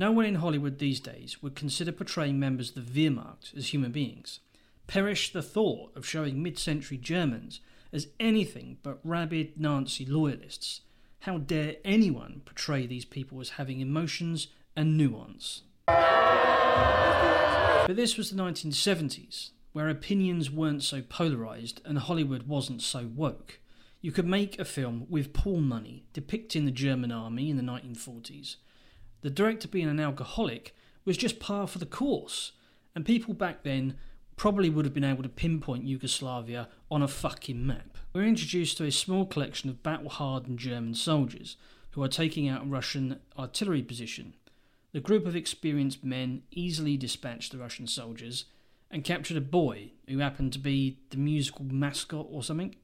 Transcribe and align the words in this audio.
No 0.00 0.10
one 0.12 0.24
in 0.24 0.36
Hollywood 0.36 0.78
these 0.78 0.98
days 0.98 1.42
would 1.42 1.54
consider 1.54 1.92
portraying 1.92 2.40
members 2.40 2.74
of 2.74 2.94
the 2.94 3.06
Wehrmacht 3.06 3.54
as 3.54 3.74
human 3.74 3.92
beings. 3.92 4.40
Perish 4.86 5.30
the 5.30 5.42
thought 5.42 5.94
of 5.94 6.08
showing 6.08 6.42
mid 6.42 6.58
century 6.58 6.96
Germans 6.96 7.60
as 7.92 8.08
anything 8.18 8.78
but 8.82 8.98
rabid 9.04 9.60
Nazi 9.60 10.06
loyalists. 10.06 10.80
How 11.20 11.36
dare 11.36 11.76
anyone 11.84 12.40
portray 12.46 12.86
these 12.86 13.04
people 13.04 13.42
as 13.42 13.50
having 13.50 13.80
emotions 13.80 14.48
and 14.74 14.96
nuance? 14.96 15.64
But 15.86 15.96
this 17.96 18.16
was 18.16 18.30
the 18.30 18.42
1970s, 18.42 19.50
where 19.74 19.90
opinions 19.90 20.50
weren't 20.50 20.82
so 20.82 21.02
polarised 21.02 21.82
and 21.84 21.98
Hollywood 21.98 22.44
wasn't 22.44 22.80
so 22.80 23.10
woke. 23.14 23.60
You 24.00 24.12
could 24.12 24.26
make 24.26 24.58
a 24.58 24.64
film 24.64 25.04
with 25.10 25.34
pool 25.34 25.60
money 25.60 26.06
depicting 26.14 26.64
the 26.64 26.70
German 26.70 27.12
army 27.12 27.50
in 27.50 27.58
the 27.58 27.62
1940s. 27.62 28.56
The 29.22 29.30
director 29.30 29.68
being 29.68 29.88
an 29.88 30.00
alcoholic 30.00 30.74
was 31.04 31.16
just 31.16 31.40
par 31.40 31.66
for 31.66 31.78
the 31.78 31.86
course, 31.86 32.52
and 32.94 33.04
people 33.04 33.34
back 33.34 33.62
then 33.62 33.96
probably 34.36 34.70
would 34.70 34.86
have 34.86 34.94
been 34.94 35.04
able 35.04 35.22
to 35.22 35.28
pinpoint 35.28 35.84
Yugoslavia 35.84 36.68
on 36.90 37.02
a 37.02 37.08
fucking 37.08 37.66
map. 37.66 37.98
We're 38.14 38.24
introduced 38.24 38.78
to 38.78 38.84
a 38.84 38.90
small 38.90 39.26
collection 39.26 39.68
of 39.68 39.82
battle 39.82 40.08
hardened 40.08 40.58
German 40.58 40.94
soldiers 40.94 41.56
who 41.90 42.02
are 42.02 42.08
taking 42.08 42.48
out 42.48 42.62
a 42.62 42.66
Russian 42.66 43.20
artillery 43.38 43.82
position. 43.82 44.34
The 44.92 45.00
group 45.00 45.26
of 45.26 45.36
experienced 45.36 46.02
men 46.02 46.42
easily 46.50 46.96
dispatched 46.96 47.52
the 47.52 47.58
Russian 47.58 47.86
soldiers 47.86 48.46
and 48.90 49.04
captured 49.04 49.36
a 49.36 49.42
boy 49.42 49.92
who 50.08 50.18
happened 50.18 50.52
to 50.54 50.58
be 50.58 50.98
the 51.10 51.16
musical 51.16 51.64
mascot 51.64 52.26
or 52.30 52.42
something. 52.42 52.74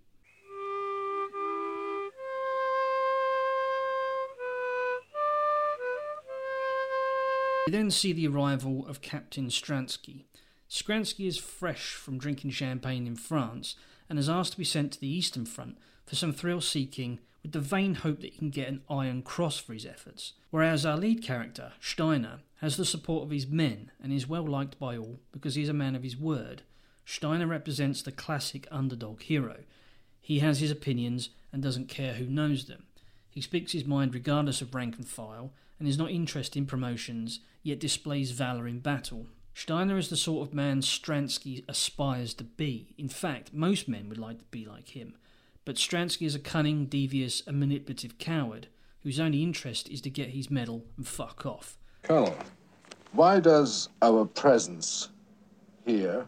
We 7.66 7.72
then 7.72 7.90
see 7.90 8.12
the 8.12 8.28
arrival 8.28 8.86
of 8.86 9.00
Captain 9.00 9.50
Stransky, 9.50 10.24
Stransky 10.68 11.26
is 11.26 11.38
fresh 11.38 11.92
from 11.92 12.18
drinking 12.18 12.50
champagne 12.50 13.06
in 13.06 13.16
France 13.16 13.76
and 14.08 14.18
is 14.18 14.28
asked 14.28 14.52
to 14.52 14.58
be 14.58 14.64
sent 14.64 14.92
to 14.92 15.00
the 15.00 15.08
Eastern 15.08 15.46
Front 15.46 15.78
for 16.04 16.16
some 16.16 16.32
thrill 16.32 16.60
seeking 16.60 17.20
with 17.42 17.52
the 17.52 17.60
vain 17.60 17.94
hope 17.94 18.20
that 18.20 18.32
he 18.32 18.38
can 18.38 18.50
get 18.50 18.68
an 18.68 18.82
Iron 18.90 19.22
Cross 19.22 19.58
for 19.58 19.72
his 19.72 19.86
efforts. 19.86 20.32
Whereas 20.50 20.84
our 20.84 20.96
lead 20.96 21.22
character, 21.22 21.72
Steiner, 21.80 22.40
has 22.56 22.76
the 22.76 22.84
support 22.84 23.24
of 23.24 23.30
his 23.30 23.46
men 23.46 23.90
and 24.02 24.12
is 24.12 24.28
well 24.28 24.46
liked 24.46 24.78
by 24.78 24.96
all 24.96 25.20
because 25.30 25.54
he 25.54 25.62
is 25.62 25.68
a 25.68 25.74
man 25.74 25.94
of 25.94 26.02
his 26.02 26.16
word. 26.16 26.62
Steiner 27.04 27.46
represents 27.46 28.02
the 28.02 28.12
classic 28.12 28.66
underdog 28.70 29.22
hero. 29.22 29.58
He 30.20 30.40
has 30.40 30.58
his 30.58 30.72
opinions 30.72 31.30
and 31.52 31.62
doesn't 31.62 31.88
care 31.88 32.14
who 32.14 32.26
knows 32.26 32.66
them. 32.66 32.84
He 33.30 33.40
speaks 33.40 33.72
his 33.72 33.84
mind 33.84 34.14
regardless 34.14 34.60
of 34.60 34.74
rank 34.74 34.96
and 34.96 35.06
file 35.06 35.52
and 35.78 35.88
is 35.88 35.98
not 35.98 36.10
interested 36.10 36.58
in 36.58 36.66
promotions, 36.66 37.40
yet 37.62 37.80
displays 37.80 38.30
valour 38.30 38.66
in 38.66 38.80
battle. 38.80 39.26
Steiner 39.54 39.96
is 39.96 40.10
the 40.10 40.16
sort 40.16 40.46
of 40.46 40.54
man 40.54 40.82
Stransky 40.82 41.64
aspires 41.68 42.34
to 42.34 42.44
be. 42.44 42.94
In 42.98 43.08
fact, 43.08 43.54
most 43.54 43.88
men 43.88 44.08
would 44.08 44.18
like 44.18 44.38
to 44.38 44.44
be 44.50 44.64
like 44.64 44.90
him. 44.90 45.14
But 45.64 45.78
Stransky 45.78 46.26
is 46.26 46.34
a 46.34 46.38
cunning, 46.38 46.86
devious, 46.86 47.42
and 47.46 47.58
manipulative 47.58 48.18
coward 48.18 48.68
whose 49.02 49.18
only 49.18 49.42
interest 49.42 49.88
is 49.88 50.00
to 50.02 50.10
get 50.10 50.30
his 50.30 50.50
medal 50.50 50.84
and 50.96 51.06
fuck 51.06 51.46
off. 51.46 51.78
Colonel, 52.02 52.36
why 53.12 53.40
does 53.40 53.88
our 54.02 54.24
presence 54.24 55.08
here 55.84 56.26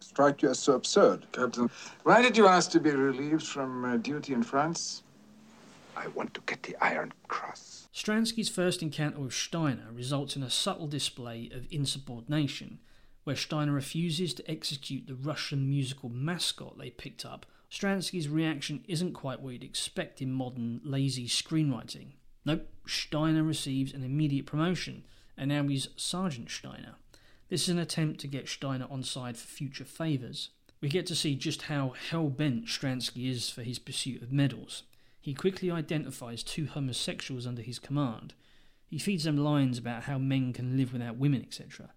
strike 0.00 0.42
you 0.42 0.50
as 0.50 0.58
so 0.58 0.72
absurd? 0.72 1.26
Captain, 1.32 1.70
why 2.02 2.22
did 2.22 2.36
you 2.36 2.46
ask 2.48 2.70
to 2.72 2.80
be 2.80 2.90
relieved 2.90 3.46
from 3.46 3.84
uh, 3.84 3.96
duty 3.98 4.32
in 4.32 4.42
France? 4.42 5.02
I 5.96 6.08
want 6.08 6.34
to 6.34 6.40
get 6.46 6.62
the 6.62 6.76
Iron 6.82 7.12
Cross. 7.28 7.77
Stransky's 8.08 8.48
first 8.48 8.82
encounter 8.82 9.20
with 9.20 9.34
Steiner 9.34 9.92
results 9.92 10.34
in 10.34 10.42
a 10.42 10.48
subtle 10.48 10.86
display 10.86 11.50
of 11.52 11.68
insubordination, 11.70 12.78
where 13.24 13.36
Steiner 13.36 13.72
refuses 13.72 14.32
to 14.32 14.50
execute 14.50 15.06
the 15.06 15.14
Russian 15.14 15.68
musical 15.68 16.08
mascot 16.08 16.78
they 16.78 16.88
picked 16.88 17.26
up. 17.26 17.44
Stransky's 17.70 18.26
reaction 18.26 18.82
isn't 18.88 19.12
quite 19.12 19.42
what 19.42 19.52
you'd 19.52 19.62
expect 19.62 20.22
in 20.22 20.32
modern, 20.32 20.80
lazy 20.82 21.28
screenwriting. 21.28 22.12
Nope, 22.46 22.66
Steiner 22.86 23.42
receives 23.42 23.92
an 23.92 24.02
immediate 24.02 24.46
promotion, 24.46 25.04
and 25.36 25.50
now 25.50 25.64
he's 25.64 25.88
Sergeant 25.96 26.50
Steiner. 26.50 26.94
This 27.50 27.64
is 27.64 27.68
an 27.68 27.78
attempt 27.78 28.20
to 28.20 28.26
get 28.26 28.48
Steiner 28.48 28.86
on 28.88 29.02
side 29.02 29.36
for 29.36 29.46
future 29.46 29.84
favours. 29.84 30.48
We 30.80 30.88
get 30.88 31.04
to 31.08 31.14
see 31.14 31.34
just 31.34 31.60
how 31.62 31.92
hell 32.08 32.30
bent 32.30 32.68
Stransky 32.68 33.30
is 33.30 33.50
for 33.50 33.62
his 33.62 33.78
pursuit 33.78 34.22
of 34.22 34.32
medals. 34.32 34.84
He 35.28 35.34
quickly 35.34 35.70
identifies 35.70 36.42
two 36.42 36.64
homosexuals 36.68 37.46
under 37.46 37.60
his 37.60 37.78
command. 37.78 38.32
He 38.86 38.98
feeds 38.98 39.24
them 39.24 39.36
lines 39.36 39.76
about 39.76 40.04
how 40.04 40.16
men 40.16 40.54
can 40.54 40.78
live 40.78 40.90
without 40.94 41.18
women, 41.18 41.42
etc., 41.42 41.90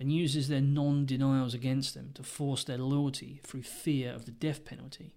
and 0.00 0.10
uses 0.10 0.48
their 0.48 0.62
non 0.62 1.04
denials 1.04 1.52
against 1.52 1.92
them 1.92 2.12
to 2.14 2.22
force 2.22 2.64
their 2.64 2.78
loyalty 2.78 3.40
through 3.42 3.64
fear 3.64 4.14
of 4.14 4.24
the 4.24 4.30
death 4.30 4.64
penalty. 4.64 5.12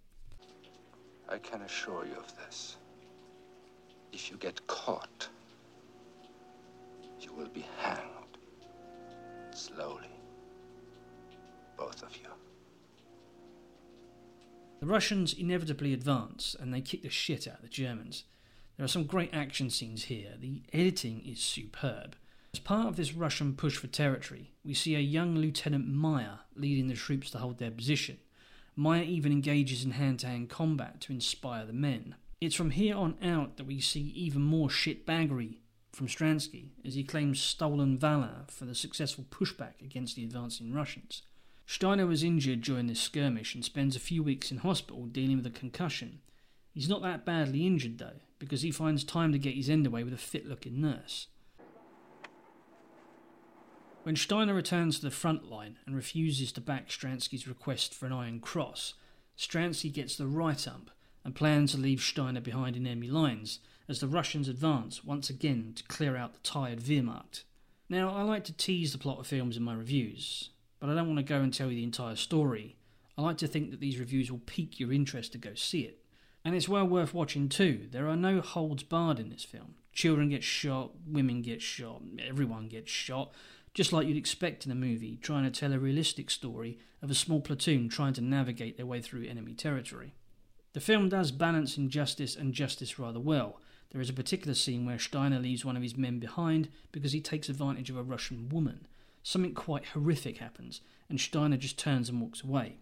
I 1.29 1.37
can 1.37 1.61
assure 1.61 2.05
you 2.05 2.17
of 2.17 2.35
this. 2.39 2.75
If 4.11 4.29
you 4.29 4.35
get 4.35 4.67
caught, 4.67 5.29
you 7.21 7.31
will 7.31 7.47
be 7.47 7.65
hanged. 7.77 8.37
Slowly. 9.51 10.11
Both 11.77 12.03
of 12.03 12.17
you. 12.17 12.50
The 14.81 14.87
Russians 14.87 15.33
inevitably 15.33 15.93
advance 15.93 16.55
and 16.59 16.73
they 16.73 16.81
kick 16.81 17.03
the 17.03 17.09
shit 17.09 17.47
out 17.47 17.57
of 17.57 17.61
the 17.61 17.67
Germans. 17.67 18.23
There 18.75 18.83
are 18.83 18.89
some 18.89 19.03
great 19.03 19.29
action 19.31 19.69
scenes 19.69 20.05
here. 20.05 20.33
The 20.39 20.63
editing 20.73 21.21
is 21.23 21.39
superb. 21.39 22.15
As 22.55 22.59
part 22.59 22.87
of 22.87 22.95
this 22.95 23.13
Russian 23.13 23.53
push 23.53 23.77
for 23.77 23.85
territory, 23.85 24.53
we 24.65 24.73
see 24.73 24.95
a 24.95 24.99
young 24.99 25.35
Lieutenant 25.35 25.87
Meyer 25.87 26.39
leading 26.55 26.87
the 26.87 26.95
troops 26.95 27.29
to 27.29 27.37
hold 27.37 27.59
their 27.59 27.69
position. 27.69 28.17
Meyer 28.75 29.03
even 29.03 29.31
engages 29.31 29.85
in 29.85 29.91
hand 29.91 30.17
to 30.21 30.27
hand 30.27 30.49
combat 30.49 30.99
to 31.01 31.13
inspire 31.13 31.67
the 31.67 31.73
men. 31.73 32.15
It's 32.41 32.55
from 32.55 32.71
here 32.71 32.95
on 32.95 33.17
out 33.21 33.57
that 33.57 33.67
we 33.67 33.79
see 33.81 34.11
even 34.15 34.41
more 34.41 34.69
shitbaggery 34.69 35.57
from 35.93 36.07
Stransky 36.07 36.71
as 36.83 36.95
he 36.95 37.03
claims 37.03 37.39
stolen 37.39 37.99
valour 37.99 38.45
for 38.47 38.65
the 38.65 38.73
successful 38.73 39.25
pushback 39.29 39.79
against 39.79 40.15
the 40.15 40.23
advancing 40.23 40.73
Russians. 40.73 41.21
Steiner 41.71 42.05
was 42.05 42.21
injured 42.21 42.59
during 42.59 42.87
this 42.87 42.99
skirmish 42.99 43.55
and 43.55 43.63
spends 43.63 43.95
a 43.95 43.99
few 43.99 44.21
weeks 44.21 44.51
in 44.51 44.57
hospital 44.57 45.05
dealing 45.05 45.37
with 45.37 45.45
a 45.45 45.49
concussion. 45.49 46.19
He's 46.73 46.89
not 46.89 47.01
that 47.03 47.23
badly 47.25 47.65
injured 47.65 47.97
though, 47.97 48.19
because 48.39 48.61
he 48.61 48.71
finds 48.71 49.05
time 49.05 49.31
to 49.31 49.39
get 49.39 49.55
his 49.55 49.69
end 49.69 49.87
away 49.87 50.03
with 50.03 50.13
a 50.13 50.17
fit 50.17 50.45
looking 50.45 50.81
nurse. 50.81 51.27
When 54.03 54.17
Steiner 54.17 54.53
returns 54.53 54.97
to 54.97 55.05
the 55.05 55.11
front 55.11 55.49
line 55.49 55.77
and 55.85 55.95
refuses 55.95 56.51
to 56.51 56.61
back 56.61 56.89
Stransky's 56.89 57.47
request 57.47 57.93
for 57.93 58.05
an 58.05 58.11
Iron 58.11 58.41
Cross, 58.41 58.95
Stransky 59.37 59.93
gets 59.93 60.17
the 60.17 60.27
right 60.27 60.67
ump 60.67 60.91
and 61.23 61.33
plans 61.33 61.71
to 61.71 61.77
leave 61.77 62.01
Steiner 62.01 62.41
behind 62.41 62.75
in 62.75 62.85
enemy 62.85 63.07
lines 63.07 63.59
as 63.87 64.01
the 64.01 64.09
Russians 64.09 64.49
advance 64.49 65.05
once 65.05 65.29
again 65.29 65.71
to 65.77 65.83
clear 65.83 66.17
out 66.17 66.33
the 66.33 66.39
tired 66.39 66.81
Wehrmacht. 66.81 67.45
Now, 67.87 68.13
I 68.13 68.23
like 68.23 68.43
to 68.43 68.53
tease 68.53 68.91
the 68.91 68.97
plot 68.97 69.19
of 69.19 69.27
films 69.27 69.55
in 69.55 69.63
my 69.63 69.73
reviews, 69.73 70.49
but 70.81 70.89
I 70.89 70.95
don't 70.95 71.07
want 71.07 71.19
to 71.19 71.23
go 71.23 71.39
and 71.39 71.53
tell 71.53 71.69
you 71.69 71.75
the 71.75 71.83
entire 71.83 72.15
story. 72.15 72.75
I 73.17 73.21
like 73.21 73.37
to 73.37 73.47
think 73.47 73.69
that 73.69 73.79
these 73.79 73.99
reviews 73.99 74.31
will 74.31 74.41
pique 74.47 74.79
your 74.79 74.91
interest 74.91 75.31
to 75.33 75.37
go 75.37 75.53
see 75.53 75.81
it. 75.81 75.99
And 76.43 76.55
it's 76.55 76.67
well 76.67 76.87
worth 76.87 77.13
watching 77.13 77.49
too. 77.49 77.87
There 77.91 78.09
are 78.09 78.15
no 78.17 78.41
holds 78.41 78.81
barred 78.81 79.19
in 79.19 79.29
this 79.29 79.43
film. 79.43 79.75
Children 79.93 80.29
get 80.29 80.43
shot, 80.43 80.91
women 81.05 81.43
get 81.43 81.61
shot, 81.61 82.01
everyone 82.19 82.67
gets 82.67 82.91
shot, 82.91 83.31
just 83.75 83.93
like 83.93 84.07
you'd 84.07 84.17
expect 84.17 84.65
in 84.65 84.71
a 84.71 84.75
movie 84.75 85.19
trying 85.21 85.43
to 85.43 85.51
tell 85.51 85.71
a 85.71 85.77
realistic 85.77 86.31
story 86.31 86.79
of 87.03 87.11
a 87.11 87.15
small 87.15 87.41
platoon 87.41 87.87
trying 87.87 88.13
to 88.13 88.21
navigate 88.21 88.75
their 88.75 88.87
way 88.87 89.01
through 89.01 89.25
enemy 89.25 89.53
territory. 89.53 90.15
The 90.73 90.79
film 90.79 91.09
does 91.09 91.31
balance 91.31 91.77
injustice 91.77 92.35
and 92.35 92.53
justice 92.53 92.97
rather 92.97 93.19
well. 93.19 93.61
There 93.91 94.01
is 94.01 94.09
a 94.09 94.13
particular 94.13 94.55
scene 94.55 94.85
where 94.85 94.97
Steiner 94.97 95.39
leaves 95.39 95.63
one 95.63 95.77
of 95.77 95.83
his 95.83 95.97
men 95.97 96.17
behind 96.17 96.69
because 96.91 97.11
he 97.11 97.21
takes 97.21 97.49
advantage 97.49 97.91
of 97.91 97.97
a 97.97 98.03
Russian 98.03 98.49
woman 98.49 98.87
something 99.23 99.53
quite 99.53 99.87
horrific 99.87 100.37
happens, 100.37 100.81
and 101.09 101.19
Steiner 101.19 101.57
just 101.57 101.77
turns 101.77 102.09
and 102.09 102.21
walks 102.21 102.43
away. 102.43 102.77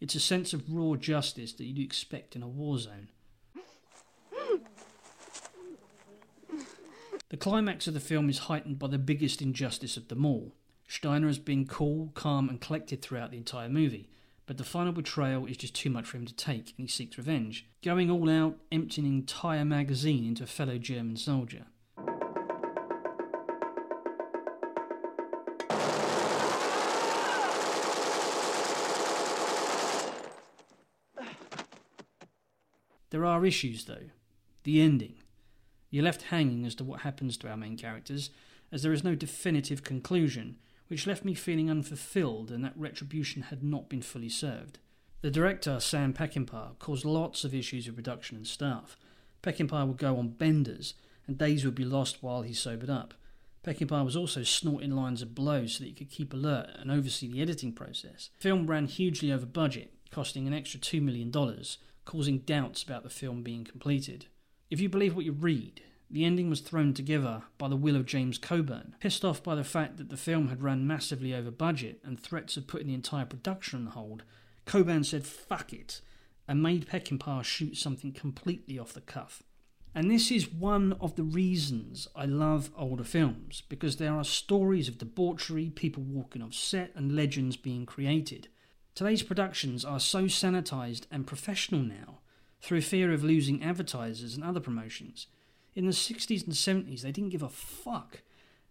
It's 0.00 0.14
a 0.14 0.20
sense 0.20 0.52
of 0.52 0.64
raw 0.68 0.96
justice 0.96 1.52
that 1.52 1.64
you'd 1.64 1.78
expect 1.78 2.34
in 2.34 2.42
a 2.42 2.48
war 2.48 2.78
zone. 2.78 3.08
The 7.28 7.36
climax 7.38 7.86
of 7.86 7.94
the 7.94 8.00
film 8.00 8.28
is 8.28 8.40
heightened 8.40 8.78
by 8.78 8.88
the 8.88 8.98
biggest 8.98 9.40
injustice 9.40 9.96
of 9.96 10.08
them 10.08 10.26
all. 10.26 10.54
Steiner 10.86 11.28
has 11.28 11.38
been 11.38 11.66
cool, 11.66 12.10
calm, 12.12 12.50
and 12.50 12.60
collected 12.60 13.00
throughout 13.00 13.30
the 13.30 13.38
entire 13.38 13.70
movie, 13.70 14.10
but 14.44 14.58
the 14.58 14.64
final 14.64 14.92
betrayal 14.92 15.46
is 15.46 15.56
just 15.56 15.74
too 15.74 15.88
much 15.88 16.04
for 16.04 16.18
him 16.18 16.26
to 16.26 16.34
take, 16.34 16.74
and 16.76 16.86
he 16.86 16.86
seeks 16.88 17.16
revenge, 17.16 17.66
going 17.82 18.10
all 18.10 18.28
out, 18.28 18.58
emptying 18.70 19.06
an 19.06 19.14
entire 19.14 19.64
magazine 19.64 20.26
into 20.26 20.42
a 20.42 20.46
fellow 20.46 20.76
German 20.76 21.16
soldier. 21.16 21.64
There 33.12 33.26
are 33.26 33.44
issues, 33.44 33.84
though. 33.84 34.08
The 34.64 34.80
ending. 34.80 35.16
You're 35.90 36.02
left 36.02 36.22
hanging 36.22 36.64
as 36.64 36.74
to 36.76 36.84
what 36.84 37.02
happens 37.02 37.36
to 37.36 37.48
our 37.48 37.58
main 37.58 37.76
characters, 37.76 38.30
as 38.72 38.82
there 38.82 38.94
is 38.94 39.04
no 39.04 39.14
definitive 39.14 39.84
conclusion, 39.84 40.56
which 40.88 41.06
left 41.06 41.22
me 41.22 41.34
feeling 41.34 41.70
unfulfilled 41.70 42.50
and 42.50 42.64
that 42.64 42.72
retribution 42.74 43.42
had 43.42 43.62
not 43.62 43.90
been 43.90 44.00
fully 44.00 44.30
served. 44.30 44.78
The 45.20 45.30
director, 45.30 45.78
Sam 45.78 46.14
Peckinpah, 46.14 46.78
caused 46.78 47.04
lots 47.04 47.44
of 47.44 47.54
issues 47.54 47.86
with 47.86 47.96
production 47.96 48.38
and 48.38 48.46
staff. 48.46 48.96
Peckinpah 49.42 49.86
would 49.86 49.98
go 49.98 50.16
on 50.16 50.30
benders, 50.30 50.94
and 51.26 51.36
days 51.36 51.66
would 51.66 51.74
be 51.74 51.84
lost 51.84 52.22
while 52.22 52.40
he 52.40 52.54
sobered 52.54 52.88
up. 52.88 53.12
Peckinpah 53.62 54.06
was 54.06 54.16
also 54.16 54.42
snorting 54.42 54.96
lines 54.96 55.20
of 55.20 55.34
blows 55.34 55.74
so 55.74 55.84
that 55.84 55.88
he 55.88 55.94
could 55.94 56.10
keep 56.10 56.32
alert 56.32 56.70
and 56.78 56.90
oversee 56.90 57.30
the 57.30 57.42
editing 57.42 57.74
process. 57.74 58.30
The 58.38 58.48
film 58.48 58.66
ran 58.66 58.86
hugely 58.86 59.30
over 59.30 59.44
budget, 59.44 59.92
costing 60.10 60.46
an 60.46 60.54
extra 60.54 60.80
$2 60.80 61.02
million, 61.02 61.30
causing 62.04 62.38
doubts 62.38 62.82
about 62.82 63.02
the 63.02 63.10
film 63.10 63.42
being 63.42 63.64
completed. 63.64 64.26
If 64.70 64.80
you 64.80 64.88
believe 64.88 65.14
what 65.14 65.24
you 65.24 65.32
read, 65.32 65.82
the 66.10 66.24
ending 66.24 66.50
was 66.50 66.60
thrown 66.60 66.92
together 66.92 67.42
by 67.56 67.68
the 67.68 67.76
will 67.76 67.96
of 67.96 68.06
James 68.06 68.36
Coburn. 68.38 68.96
Pissed 69.00 69.24
off 69.24 69.42
by 69.42 69.54
the 69.54 69.64
fact 69.64 69.96
that 69.96 70.10
the 70.10 70.16
film 70.16 70.48
had 70.48 70.62
run 70.62 70.86
massively 70.86 71.34
over 71.34 71.50
budget 71.50 72.00
and 72.04 72.20
threats 72.20 72.56
of 72.56 72.66
putting 72.66 72.88
the 72.88 72.94
entire 72.94 73.24
production 73.24 73.86
on 73.86 73.92
hold, 73.92 74.22
Coburn 74.66 75.04
said 75.04 75.24
fuck 75.24 75.72
it 75.72 76.00
and 76.46 76.62
made 76.62 76.86
Peckinpah 76.86 77.44
shoot 77.44 77.76
something 77.76 78.12
completely 78.12 78.78
off 78.78 78.92
the 78.92 79.00
cuff. 79.00 79.42
And 79.94 80.10
this 80.10 80.30
is 80.30 80.50
one 80.50 80.94
of 81.00 81.16
the 81.16 81.22
reasons 81.22 82.08
I 82.16 82.24
love 82.24 82.70
older 82.76 83.04
films, 83.04 83.62
because 83.68 83.96
there 83.96 84.14
are 84.14 84.24
stories 84.24 84.88
of 84.88 84.98
debauchery, 84.98 85.70
people 85.70 86.02
walking 86.02 86.42
off 86.42 86.54
set, 86.54 86.92
and 86.94 87.14
legends 87.14 87.56
being 87.56 87.84
created. 87.84 88.48
Today's 88.94 89.22
productions 89.22 89.86
are 89.86 89.98
so 89.98 90.24
sanitized 90.24 91.06
and 91.10 91.26
professional 91.26 91.80
now 91.80 92.20
through 92.60 92.82
fear 92.82 93.10
of 93.10 93.24
losing 93.24 93.62
advertisers 93.62 94.34
and 94.34 94.44
other 94.44 94.60
promotions. 94.60 95.28
In 95.74 95.86
the 95.86 95.92
60s 95.92 96.44
and 96.44 96.54
70s, 96.54 97.00
they 97.00 97.10
didn't 97.10 97.30
give 97.30 97.42
a 97.42 97.48
fuck. 97.48 98.20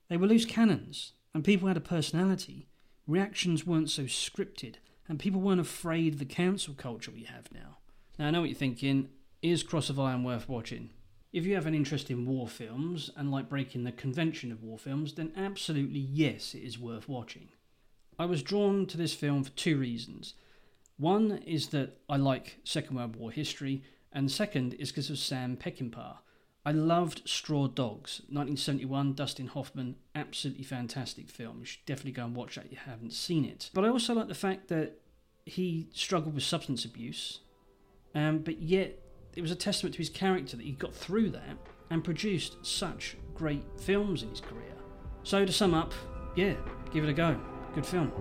They 0.09 0.17
were 0.17 0.27
loose 0.27 0.45
cannons, 0.45 1.13
and 1.33 1.43
people 1.43 1.67
had 1.67 1.77
a 1.77 1.81
personality. 1.81 2.67
Reactions 3.07 3.65
weren't 3.65 3.89
so 3.89 4.03
scripted, 4.03 4.75
and 5.09 5.17
people 5.17 5.41
weren't 5.41 5.59
afraid 5.59 6.13
of 6.13 6.19
the 6.19 6.25
cancel 6.25 6.75
culture 6.75 7.09
we 7.09 7.23
have 7.23 7.51
now. 7.51 7.79
Now, 8.19 8.27
I 8.27 8.31
know 8.31 8.41
what 8.41 8.49
you're 8.49 8.57
thinking 8.57 9.09
is 9.41 9.63
Cross 9.63 9.89
of 9.89 9.99
Iron 9.99 10.23
worth 10.23 10.47
watching? 10.47 10.91
If 11.33 11.45
you 11.45 11.55
have 11.55 11.65
an 11.65 11.73
interest 11.73 12.11
in 12.11 12.27
war 12.27 12.47
films 12.47 13.09
and 13.15 13.31
like 13.31 13.49
breaking 13.49 13.85
the 13.85 13.91
convention 13.91 14.51
of 14.51 14.61
war 14.61 14.77
films, 14.77 15.13
then 15.15 15.31
absolutely 15.35 15.99
yes, 15.99 16.53
it 16.53 16.59
is 16.59 16.77
worth 16.77 17.09
watching. 17.09 17.49
I 18.21 18.25
was 18.25 18.43
drawn 18.43 18.85
to 18.85 18.97
this 18.97 19.15
film 19.15 19.43
for 19.43 19.49
two 19.49 19.79
reasons. 19.79 20.35
One 20.97 21.39
is 21.39 21.69
that 21.69 21.97
I 22.07 22.17
like 22.17 22.59
Second 22.63 22.97
World 22.97 23.15
War 23.15 23.31
history, 23.31 23.81
and 24.13 24.29
second 24.29 24.75
is 24.75 24.91
because 24.91 25.09
of 25.09 25.17
Sam 25.17 25.57
Peckinpah. 25.57 26.17
I 26.63 26.71
loved 26.71 27.27
Straw 27.27 27.65
Dogs, 27.65 28.19
1971, 28.29 29.13
Dustin 29.13 29.47
Hoffman, 29.47 29.95
absolutely 30.13 30.63
fantastic 30.63 31.31
film. 31.31 31.61
You 31.61 31.65
should 31.65 31.83
definitely 31.87 32.11
go 32.11 32.25
and 32.25 32.35
watch 32.35 32.57
that 32.57 32.65
if 32.65 32.71
you 32.73 32.77
haven't 32.85 33.13
seen 33.13 33.43
it. 33.43 33.71
But 33.73 33.85
I 33.85 33.87
also 33.87 34.13
like 34.13 34.27
the 34.27 34.35
fact 34.35 34.67
that 34.67 34.99
he 35.47 35.89
struggled 35.91 36.35
with 36.35 36.43
substance 36.43 36.85
abuse, 36.85 37.39
um, 38.13 38.37
but 38.37 38.61
yet 38.61 38.99
it 39.35 39.41
was 39.41 39.49
a 39.49 39.55
testament 39.55 39.95
to 39.95 39.97
his 39.97 40.09
character 40.09 40.57
that 40.57 40.63
he 40.63 40.73
got 40.73 40.93
through 40.93 41.31
that 41.31 41.57
and 41.89 42.03
produced 42.03 42.63
such 42.63 43.17
great 43.33 43.65
films 43.79 44.21
in 44.21 44.29
his 44.29 44.41
career. 44.41 44.75
So 45.23 45.43
to 45.43 45.51
sum 45.51 45.73
up, 45.73 45.91
yeah, 46.35 46.53
give 46.93 47.03
it 47.03 47.09
a 47.09 47.13
go. 47.13 47.39
Good 47.73 47.85
film. 47.85 48.11